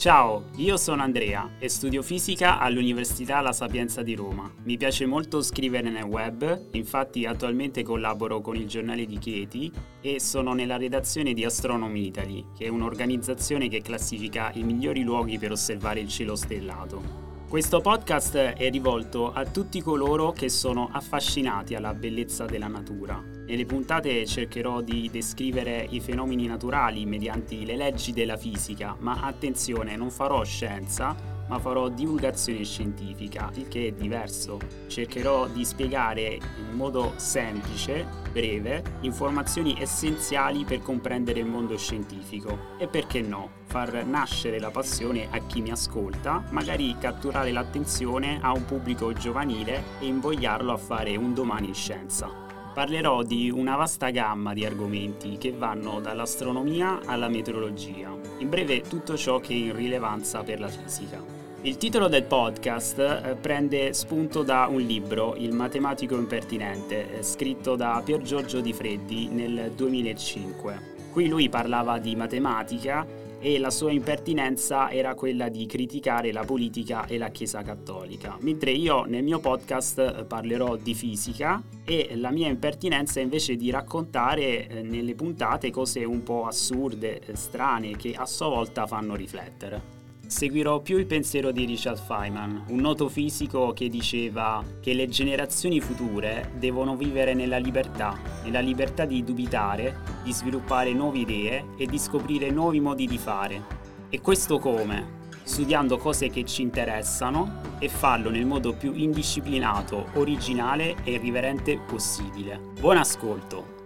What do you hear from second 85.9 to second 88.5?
un po' assurde, strane, che a sua